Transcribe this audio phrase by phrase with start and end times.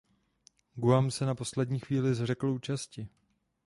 [0.77, 3.07] Guam se na poslední chvíli zřekl účasti.